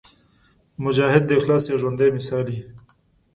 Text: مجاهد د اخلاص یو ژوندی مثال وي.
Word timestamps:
مجاهد 0.83 1.23
د 1.27 1.31
اخلاص 1.39 1.63
یو 1.67 1.77
ژوندی 1.83 2.09
مثال 2.17 2.45
وي. 2.51 2.61